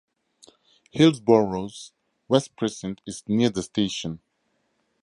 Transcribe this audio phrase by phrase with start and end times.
[0.89, 1.91] Hillsboro's
[2.27, 4.19] West Precinct is near the station.